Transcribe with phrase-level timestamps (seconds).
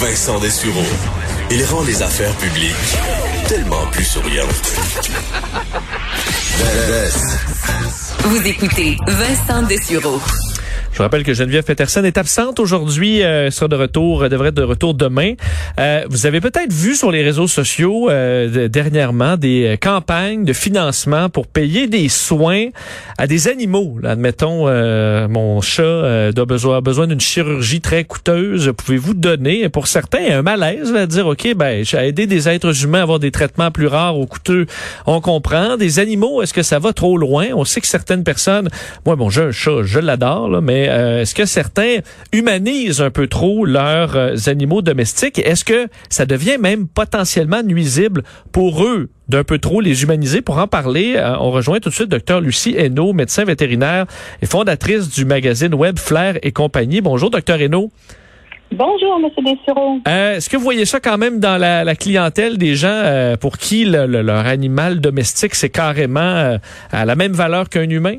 [0.00, 0.84] Vincent Dessureau.
[1.50, 2.74] Il rend les affaires publiques
[3.48, 4.72] tellement plus souriantes.
[8.24, 10.20] Vous écoutez Vincent Dessureau.
[10.98, 14.56] Je rappelle que Geneviève Peterson est absente aujourd'hui, euh, sera de retour, euh, devrait être
[14.56, 15.34] de retour demain.
[15.78, 20.52] Euh, vous avez peut-être vu sur les réseaux sociaux euh, dernièrement des euh, campagnes de
[20.52, 22.70] financement pour payer des soins
[23.16, 24.00] à des animaux.
[24.02, 24.66] Là, admettons,
[25.28, 28.72] mon chat a besoin d'une chirurgie très coûteuse.
[28.76, 32.98] Pouvez-vous donner, pour certains, un malaise, va dire, OK, ben, j'ai aidé des êtres humains
[32.98, 34.66] à avoir des traitements plus rares ou coûteux?
[35.06, 35.76] On comprend.
[35.76, 37.46] Des animaux, est-ce que ça va trop loin?
[37.54, 38.68] On sait que certaines personnes,
[39.06, 41.98] moi, bon, j'ai un chat, je l'adore, mais euh, est-ce que certains
[42.32, 45.38] humanisent un peu trop leurs euh, animaux domestiques?
[45.38, 48.22] Est-ce que ça devient même potentiellement nuisible
[48.52, 50.40] pour eux d'un peu trop les humaniser?
[50.40, 54.06] Pour en parler, euh, on rejoint tout de suite Dr Lucie Hainaut, médecin vétérinaire
[54.42, 57.00] et fondatrice du magazine Web Flair et compagnie.
[57.00, 57.90] Bonjour, Dr Hainaut.
[58.70, 59.44] Bonjour, M.
[59.44, 59.98] Dessureau.
[60.04, 64.46] Est-ce que vous voyez ça quand même dans la, clientèle des gens pour qui leur
[64.46, 66.58] animal domestique, c'est carrément
[66.92, 68.18] à la même valeur qu'un humain?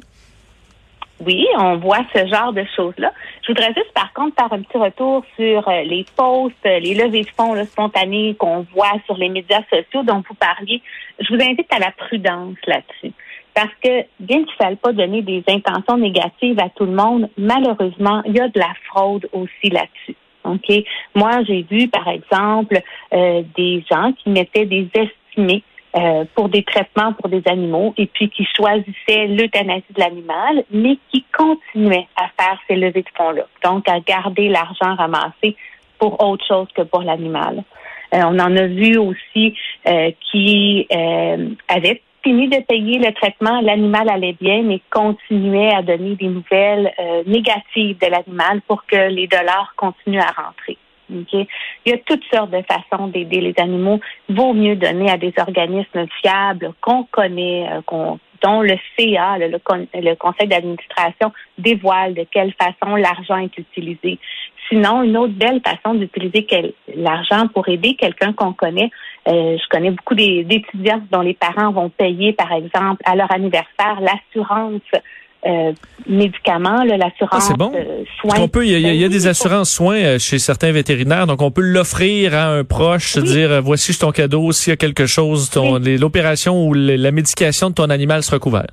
[1.25, 3.11] Oui, on voit ce genre de choses-là.
[3.43, 6.93] Je voudrais juste, par contre, faire un petit retour sur euh, les posts, euh, les
[6.93, 10.81] levées de fonds là, spontanées qu'on voit sur les médias sociaux dont vous parliez.
[11.19, 13.13] Je vous invite à la prudence là-dessus.
[13.53, 17.29] Parce que, bien qu'il ne faille pas donner des intentions négatives à tout le monde,
[17.37, 20.15] malheureusement, il y a de la fraude aussi là-dessus.
[20.45, 20.85] OK?
[21.15, 22.79] Moi, j'ai vu, par exemple,
[23.13, 25.63] euh, des gens qui mettaient des estimés
[25.95, 30.97] euh, pour des traitements pour des animaux et puis qui choisissaient l'euthanasie de l'animal, mais
[31.11, 33.47] qui continuaient à faire ces levées de fonds-là.
[33.63, 35.55] Donc, à garder l'argent ramassé
[35.97, 37.63] pour autre chose que pour l'animal.
[38.13, 39.55] Euh, on en a vu aussi
[39.87, 40.87] euh, qui
[41.67, 46.91] avaient fini de payer le traitement, l'animal allait bien, mais continuait à donner des nouvelles
[47.25, 50.77] négatives de l'animal pour que les dollars continuent à rentrer.
[51.09, 51.47] Il
[51.85, 53.99] y a toutes sortes de façons d'aider les animaux.
[54.29, 60.15] Vaut mieux donner à des organismes fiables qu'on connaît, euh, dont le CA, le, le
[60.15, 64.19] conseil d'administration, dévoile de quelle façon l'argent est utilisé.
[64.69, 66.45] Sinon, une autre belle façon d'utiliser
[66.95, 68.91] l'argent pour aider quelqu'un qu'on connaît,
[69.27, 73.99] euh, je connais beaucoup d'étudiants dont les parents vont payer, par exemple, à leur anniversaire,
[73.99, 74.81] l'assurance
[75.45, 75.71] euh,
[76.07, 77.71] médicaments, l'assurance ah, bon.
[77.73, 78.47] Euh, soins.
[78.49, 82.35] peut, il y, a, des assurances soins euh, chez certains vétérinaires, donc on peut l'offrir
[82.35, 87.11] à un proche, dire voici ton cadeau, s'il y a quelque chose, l'opération ou la
[87.11, 88.71] médication de ton animal sera couverte.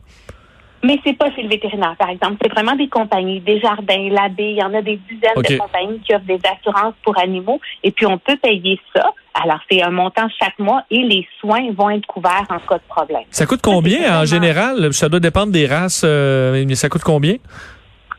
[0.87, 2.37] Mais c'est pas chez le vétérinaire, par exemple.
[2.41, 4.51] C'est vraiment des compagnies, des jardins, l'abbé.
[4.51, 7.61] Il y en a des dizaines de compagnies qui offrent des assurances pour animaux.
[7.83, 9.13] Et puis, on peut payer ça.
[9.35, 12.89] Alors, c'est un montant chaque mois et les soins vont être couverts en cas de
[12.89, 13.25] problème.
[13.31, 14.93] Ça coûte combien en général?
[14.95, 17.37] Ça doit dépendre des races, euh, mais ça coûte combien?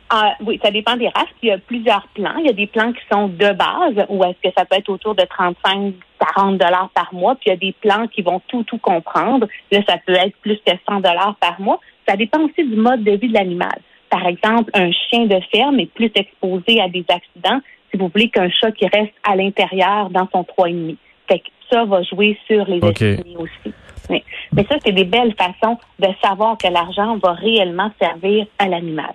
[0.10, 1.28] Ah, oui, ça dépend des races.
[1.42, 2.38] Il y a plusieurs plans.
[2.40, 4.90] Il y a des plans qui sont de base, ou est-ce que ça peut être
[4.90, 5.96] autour de 35,
[6.36, 7.36] 40 dollars par mois.
[7.36, 9.48] Puis il y a des plans qui vont tout, tout comprendre.
[9.72, 11.80] Là, ça peut être plus que 100 dollars par mois.
[12.08, 13.80] Ça dépend aussi du mode de vie de l'animal.
[14.10, 17.60] Par exemple, un chien de ferme est plus exposé à des accidents,
[17.92, 20.96] si vous voulez, qu'un chat qui reste à l'intérieur dans son 3,5.
[21.30, 23.18] Fait que ça va jouer sur les okay.
[23.38, 23.74] aussi.
[24.10, 28.70] Mais, mais ça, c'est des belles façons de savoir que l'argent va réellement servir à
[28.70, 29.12] l'animal.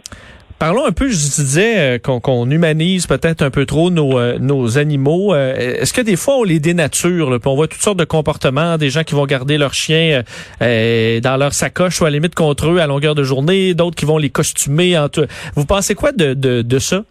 [0.62, 4.78] Parlons un peu, je disais, euh, qu'on humanise peut-être un peu trop nos, euh, nos
[4.78, 5.34] animaux.
[5.34, 7.30] Euh, est-ce que des fois on les dénature?
[7.30, 10.22] Là, on voit toutes sortes de comportements, des gens qui vont garder leurs chiens
[10.60, 14.04] dans leur sacoche ou à la limite contre eux à longueur de journée, d'autres qui
[14.04, 14.96] vont les costumer.
[14.96, 15.08] En
[15.56, 17.02] Vous pensez quoi de, de, de ça?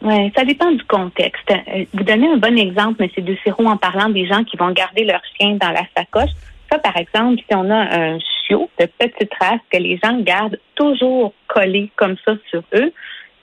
[0.00, 1.52] Oui, ça dépend du contexte.
[1.92, 3.24] Vous donnez un bon exemple, M.
[3.26, 6.32] Ducero, en parlant des gens qui vont garder leurs chiens dans la sacoche.
[6.78, 11.32] Par exemple, si on a un chiot de petites races que les gens gardent toujours
[11.46, 12.92] collés comme ça sur eux,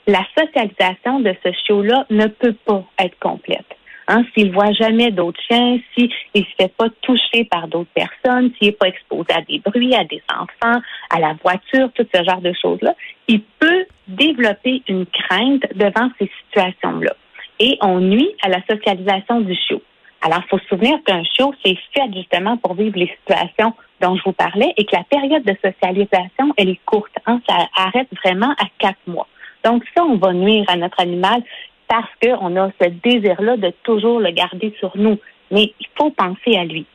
[0.08, 3.66] la socialisation de ce chiot-là ne peut pas être complète.
[4.08, 8.52] Hein, s'il voit jamais d'autres chiens, s'il ne se fait pas toucher par d'autres personnes,
[8.58, 12.24] s'il n'est pas exposé à des bruits, à des enfants, à la voiture, tout ce
[12.24, 12.96] genre de choses-là,
[13.28, 17.14] il peut développer une crainte devant ces situations-là.
[17.60, 19.84] Et on nuit à la socialisation du chiot.
[20.22, 24.16] Alors, il faut se souvenir qu'un chiot, c'est fait justement pour vivre les situations dont
[24.16, 27.14] je vous parlais et que la période de socialisation, elle est courte.
[27.26, 27.42] Hein?
[27.48, 29.28] Ça arrête vraiment à quatre mois.
[29.64, 31.42] Donc, ça, on va nuire à notre animal
[31.88, 35.18] parce qu'on a ce désir-là de toujours le garder sur nous.
[35.50, 36.86] Mais il faut penser à lui.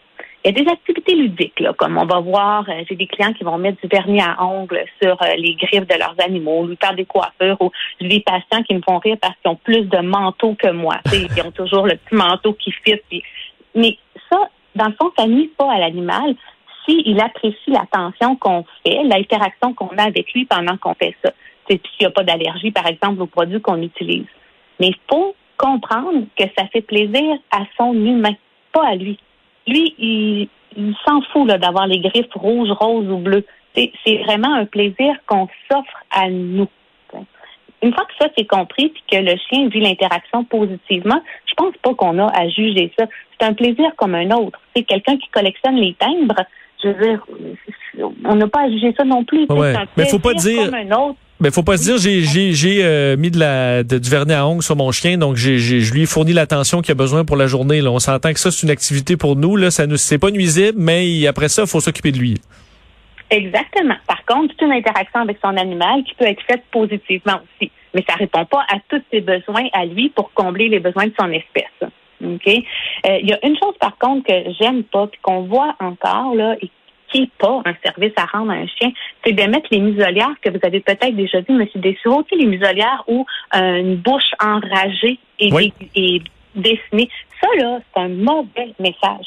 [0.47, 3.33] Il y a des activités ludiques, là, comme on va voir, euh, j'ai des clients
[3.33, 6.79] qui vont mettre du vernis à ongles sur euh, les griffes de leurs animaux, lui
[6.81, 9.83] faire des coiffures, ou j'ai des patients qui me font rire parce qu'ils ont plus
[9.87, 10.99] de manteaux que moi.
[11.13, 13.25] ils ont toujours le petit manteau qui fit.
[13.75, 13.99] Mais
[14.31, 16.37] ça, dans le fond, ça nuit pas à l'animal
[16.85, 21.33] s'il apprécie l'attention qu'on fait, l'interaction qu'on a avec lui pendant qu'on fait ça.
[21.69, 24.27] S'il n'y a pas d'allergie, par exemple, aux produits qu'on utilise.
[24.79, 28.37] Mais il faut comprendre que ça fait plaisir à son humain,
[28.73, 29.19] pas à lui
[29.67, 30.49] lui, il,
[31.07, 33.45] s'en fout d'avoir les griffes rouges, roses ou bleues.
[33.75, 36.69] C'est vraiment un plaisir qu'on s'offre à nous.
[37.83, 41.75] Une fois que ça c'est compris puis que le chien vit l'interaction positivement, je pense
[41.83, 43.07] pas qu'on a à juger ça.
[43.39, 44.59] C'est un plaisir comme un autre.
[44.75, 46.43] C'est quelqu'un qui collectionne les timbres.
[46.83, 47.27] Je veux dire,
[48.25, 49.47] on n'a pas à juger ça non plus.
[49.51, 49.75] Ouais.
[49.97, 50.65] Mais faut pas dire.
[50.65, 51.19] Comme un autre.
[51.41, 54.63] Mais faut pas se dire j'ai euh, mis de la de, du vernis à ongles
[54.63, 57.47] sur mon chien donc j'ai je lui ai fourni l'attention qu'il a besoin pour la
[57.47, 57.91] journée là.
[57.91, 60.79] On s'entend que ça c'est une activité pour nous là, ça nous c'est pas nuisible
[60.79, 62.41] mais après ça il faut s'occuper de lui.
[63.29, 63.97] Exactement.
[64.07, 68.05] Par contre, c'est une interaction avec son animal qui peut être faite positivement aussi, mais
[68.09, 71.31] ça répond pas à tous ses besoins à lui pour combler les besoins de son
[71.33, 71.91] espèce.
[72.23, 76.57] Euh, il y a une chose par contre que j'aime pas qu'on voit encore là
[77.17, 78.93] qui pas un service à rendre à un chien,
[79.25, 81.67] c'est de mettre les muselières que vous avez peut-être déjà vu, M.
[81.77, 83.25] Dessureau, tu sais, les muselières où
[83.55, 86.23] euh, une bouche enragée est,
[86.55, 87.11] dessinée.
[87.41, 89.27] Ça, là, c'est un mauvais message.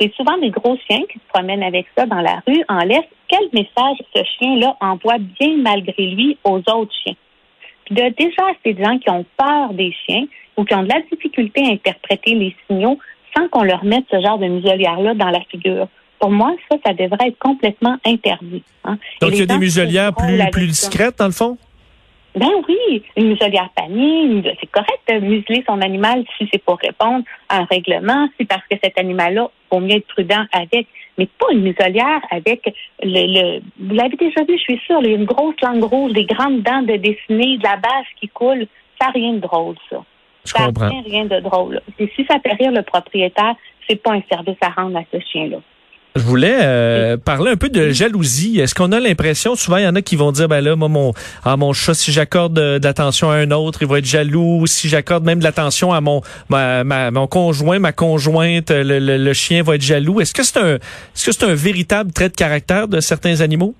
[0.00, 3.06] C'est souvent des gros chiens qui se promènent avec ça dans la rue en laisse.
[3.28, 7.14] Quel message ce chien-là envoie bien malgré lui aux autres chiens?
[7.84, 10.24] Puis de déjà, c'est des gens qui ont peur des chiens
[10.56, 12.98] ou qui ont de la difficulté à interpréter les signaux
[13.36, 15.88] sans qu'on leur mette ce genre de muselière-là dans la figure
[16.24, 18.62] pour moi, ça, ça devrait être complètement interdit.
[18.82, 18.96] Hein.
[19.20, 21.58] Donc, il y a des muselières plus, plus discrètes, dans le fond?
[22.34, 27.24] Ben oui, une muselière panier, c'est correct de museler son animal si c'est pour répondre
[27.50, 30.86] à un règlement, si parce que cet animal-là, vaut mieux être prudent avec,
[31.18, 35.12] mais pas une muselière avec le, vous l'avez déjà vu, je suis sûre, il y
[35.12, 38.66] a une grosse langue rouge, des grandes dents de dessinées, de la base qui coule,
[38.98, 40.02] ça n'a rien de drôle, ça.
[40.46, 41.82] Je ça n'a rien, de drôle.
[41.98, 43.56] Et si ça fait rire le propriétaire,
[43.86, 45.58] c'est pas un service à rendre à ce chien-là.
[46.16, 48.60] Je voulais euh, parler un peu de jalousie.
[48.60, 50.86] Est-ce qu'on a l'impression, souvent, il y en a qui vont dire, ben là, moi,
[50.86, 51.12] mon,
[51.44, 54.64] à mon chat, si j'accorde de, l'attention à un autre, il va être jaloux.
[54.68, 59.64] Si j'accorde même de l'attention à mon, ma, mon conjoint, ma conjointe, le, le, chien
[59.64, 60.20] va être jaloux.
[60.20, 63.74] Est-ce que c'est un, est-ce que c'est un véritable trait de caractère de certains animaux?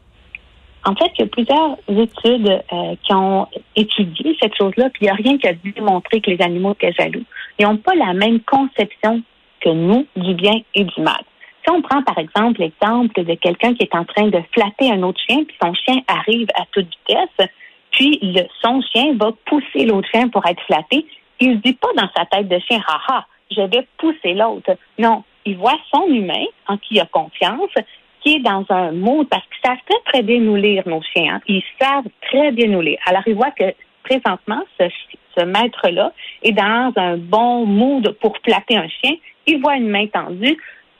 [0.84, 3.46] En fait, il y a plusieurs études euh, qui ont
[3.76, 6.92] étudié cette chose-là, puis il n'y a rien qui a démontré que les animaux étaient
[6.98, 7.22] jaloux.
[7.60, 9.22] Ils n'ont pas la même conception
[9.60, 11.22] que nous du bien et du mal.
[11.64, 15.02] Si on prend par exemple l'exemple de quelqu'un qui est en train de flatter un
[15.02, 17.48] autre chien, puis son chien arrive à toute vitesse,
[17.90, 18.20] puis
[18.62, 21.06] son chien va pousser l'autre chien pour être flatté,
[21.40, 24.76] il ne dit pas dans sa tête de chien, haha, je vais pousser l'autre.
[24.98, 27.70] Non, il voit son humain en qui il a confiance,
[28.20, 31.36] qui est dans un mood, parce qu'ils savent très, très bien nous lire, nos chiens.
[31.36, 31.40] Hein.
[31.46, 32.98] Ils savent très bien nous lire.
[33.06, 34.84] Alors, il voit que présentement, ce,
[35.36, 36.12] ce maître-là
[36.42, 39.16] est dans un bon mood pour flatter un chien.
[39.46, 40.56] Il voit une main tendue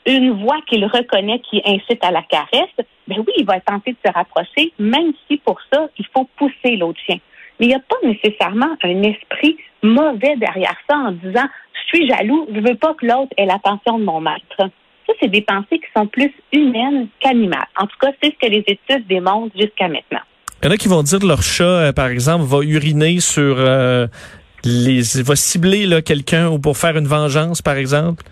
[0.06, 2.74] une voix qu'il reconnaît qui incite à la caresse,
[3.08, 6.76] ben oui, il va tenter de se rapprocher, même si pour ça, il faut pousser
[6.76, 7.18] l'autre chien.
[7.58, 12.08] Mais il n'y a pas nécessairement un esprit mauvais derrière ça en disant je suis
[12.08, 14.44] jaloux, je veux pas que l'autre ait l'attention de mon maître.
[14.58, 17.66] Ça, c'est des pensées qui sont plus humaines qu'animales.
[17.78, 20.20] En tout cas, c'est ce que les études démontrent jusqu'à maintenant.
[20.62, 23.20] Il y en a qui vont dire que leur chat, euh, par exemple, va uriner
[23.20, 24.06] sur euh,
[24.64, 25.02] les.
[25.22, 28.24] va cibler quelqu'un ou pour faire une vengeance, par exemple.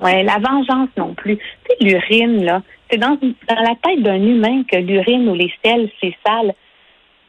[0.00, 1.36] Ouais, la vengeance non plus.
[1.36, 5.52] Tu sais, l'urine, là, c'est dans, dans la tête d'un humain que l'urine ou les
[5.64, 6.54] selles, c'est sale.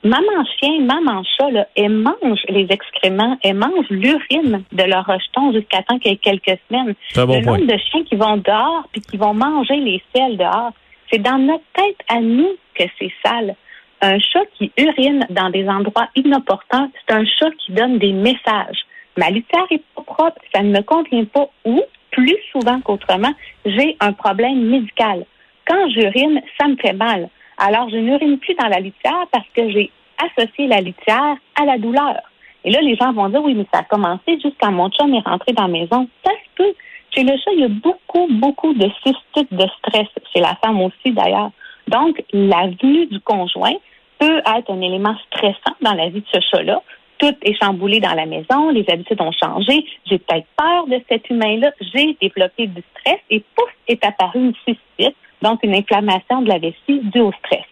[0.03, 5.53] Maman chien, maman chat, là, elles mangent les excréments, elles mangent l'urine de leur rejeton
[5.53, 6.95] jusqu'à temps qu'il y ait quelques semaines.
[7.15, 10.71] Bon le nombre de chiens qui vont dehors puis qui vont manger les selles dehors,
[11.11, 13.55] c'est dans notre tête à nous que c'est sale.
[14.01, 18.79] Un chat qui urine dans des endroits inopportuns, c'est un chat qui donne des messages.
[19.17, 21.79] Ma litière est pas propre, ça ne me convient pas où,
[22.11, 23.33] plus souvent qu'autrement,
[23.65, 25.25] j'ai un problème médical.
[25.67, 27.29] Quand j'urine, ça me fait mal.
[27.57, 31.77] Alors, je n'urine plus dans la litière parce que j'ai associé la litière à la
[31.77, 32.17] douleur.
[32.63, 35.13] Et là, les gens vont dire, oui, mais ça a commencé juste quand mon chum
[35.13, 36.07] est rentré dans la maison.
[36.23, 36.73] Ça se peut.
[37.11, 40.07] Chez le chat, il y a beaucoup, beaucoup de cystite de stress.
[40.33, 41.51] Chez la femme aussi, d'ailleurs.
[41.87, 43.73] Donc, la venue du conjoint
[44.19, 46.81] peut être un élément stressant dans la vie de ce chat-là
[47.21, 51.29] tout est chamboulé dans la maison, les habitudes ont changé, j'ai peut-être peur de cet
[51.29, 56.49] humain-là, j'ai développé du stress et pouf, est apparu une cystite, donc une inflammation de
[56.49, 57.65] la vessie due au stress.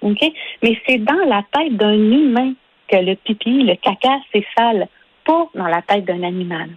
[0.00, 0.20] OK?
[0.62, 2.52] Mais c'est dans la tête d'un humain
[2.86, 4.86] que le pipi, le caca, c'est sale,
[5.24, 6.70] pas dans la tête d'un animal.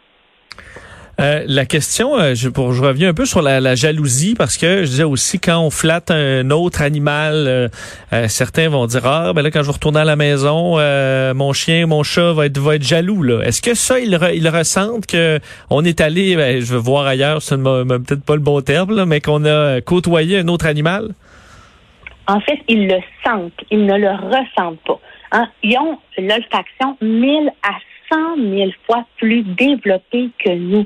[1.20, 4.84] Euh, la question, euh, je, pour, je reviens un peu sur la, jalousie parce que
[4.84, 7.70] je disais aussi quand on flatte un autre animal,
[8.14, 10.78] euh, certains vont dire ah ben là quand je retourne à la maison,
[11.34, 13.42] mon chien, mon chat va être va être jaloux là.
[13.42, 15.40] Est-ce que ça ils, ils ressentent que
[15.72, 19.20] on est allé, ben, je veux voir ailleurs, c'est peut-être pas le bon terme mais
[19.20, 21.10] qu'on a côtoyé un autre animal?
[22.28, 25.00] En fait, ils le sentent, ils ne le ressentent pas.
[25.32, 25.48] Hein?
[25.64, 27.72] Ils ont l'olfaction mille à
[28.12, 30.86] cent mille fois plus développée que nous.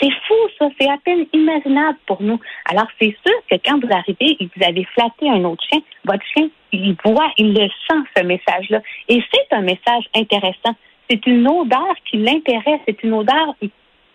[0.00, 0.68] C'est fou, ça.
[0.78, 2.38] C'est à peine imaginable pour nous.
[2.70, 5.80] Alors, c'est sûr que quand vous arrivez et que vous avez flatté un autre chien,
[6.04, 8.80] votre chien, il voit, il le sent, ce message-là.
[9.08, 10.74] Et c'est un message intéressant.
[11.08, 12.80] C'est une odeur qui l'intéresse.
[12.86, 13.54] C'est une odeur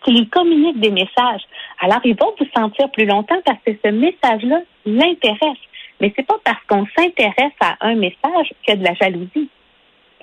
[0.04, 1.42] qui lui communique des messages.
[1.80, 5.58] Alors, il va vous sentir plus longtemps parce que ce message-là l'intéresse.
[6.00, 9.48] Mais c'est pas parce qu'on s'intéresse à un message qu'il y a de la jalousie.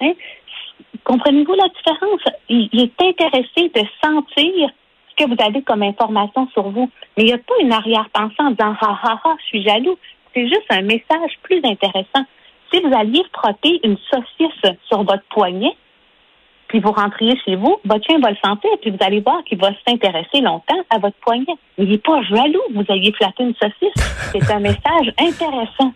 [0.02, 0.14] Hein?
[1.04, 2.22] Comprenez-vous la différence?
[2.50, 4.70] Il, est intéressé de sentir
[5.20, 6.90] que vous avez comme information sur vous.
[7.18, 9.98] Mais il n'y a pas une arrière-pensée en disant ha ha ha, je suis jaloux.
[10.34, 12.26] C'est juste un message plus intéressant.
[12.72, 15.76] Si vous alliez frotter une saucisse sur votre poignet,
[16.68, 19.58] puis vous rentriez chez vous, votre chien va le sentir, puis vous allez voir qu'il
[19.58, 21.56] va s'intéresser longtemps à votre poignet.
[21.78, 24.32] Il n'est pas jaloux vous ayez flatté une saucisse.
[24.32, 25.94] C'est un message intéressant.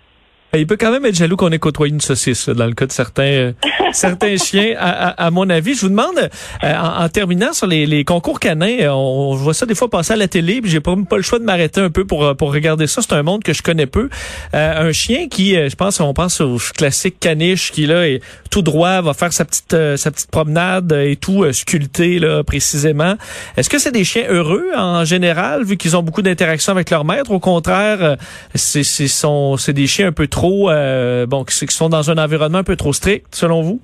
[0.56, 2.92] Il peut quand même être jaloux qu'on ait côtoyé une saucisse dans le cas de
[2.92, 3.54] certains euh,
[3.92, 5.74] certains chiens, à, mon avis.
[5.74, 6.30] Je vous demande,
[6.64, 10.16] euh, en, terminant sur les, concours canins, euh, on, voit ça des fois passer à
[10.16, 12.86] la télé, puis j'ai pas, pas le choix de m'arrêter un peu pour pour regarder
[12.86, 13.02] ça.
[13.02, 14.10] C'est un monde que je connais peu.
[14.54, 18.22] un chien qui, je pense, on pense au classique caniche qui là est
[18.54, 23.16] tout droit, va faire sa petite sa petite promenade et tout sculpté là précisément.
[23.58, 27.04] Est-ce que c'est des chiens heureux en général, vu qu'ils ont beaucoup d'interactions avec leur
[27.04, 27.32] maître?
[27.32, 28.18] Au contraire,
[28.54, 32.64] c'est c'est des chiens un peu trop euh, bon, qui, sont dans un environnement un
[32.64, 33.82] peu trop strict, selon vous?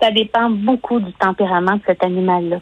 [0.00, 2.58] Ça, dépend beaucoup du tempérament de cet animal-là.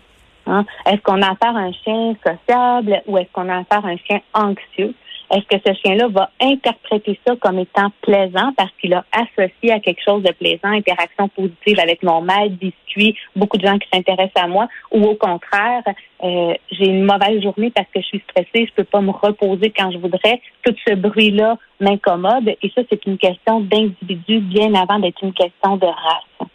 [0.47, 0.65] Hein.
[0.87, 3.97] Est-ce qu'on a affaire à un chien sociable ou est-ce qu'on a affaire à un
[3.97, 4.95] chien anxieux?
[5.33, 9.81] Est-ce que ce chien-là va interpréter ça comme étant plaisant parce qu'il a associé à
[9.81, 14.45] quelque chose de plaisant, interaction positive avec mon maître, biscuit, beaucoup de gens qui s'intéressent
[14.45, 15.83] à moi, ou au contraire,
[16.23, 19.71] euh, j'ai une mauvaise journée parce que je suis stressée, je peux pas me reposer
[19.71, 20.43] quand je voudrais.
[20.65, 25.79] Tout ce bruit-là m'incommode et ça, c'est une question d'individu bien avant d'être une question
[25.79, 26.49] de race.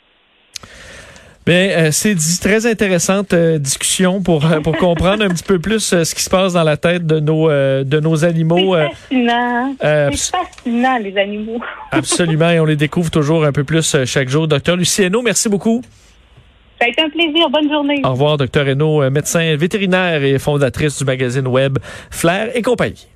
[1.47, 5.79] Bien, euh, c'est très intéressante euh, discussion pour euh, pour comprendre un petit peu plus
[5.79, 8.75] ce qui se passe dans la tête de nos de nos animaux.
[8.75, 9.75] C'est fascinant.
[9.79, 11.61] c'est fascinant les animaux.
[11.91, 14.49] absolument, et on les découvre toujours un peu plus chaque jour.
[14.49, 15.81] Docteur Lucieno, merci beaucoup.
[16.81, 17.49] Ça a été un plaisir.
[17.49, 18.01] Bonne journée.
[18.03, 21.77] Au revoir, docteur Hainaut, médecin vétérinaire et fondatrice du magazine web
[22.11, 23.07] Flair et compagnie.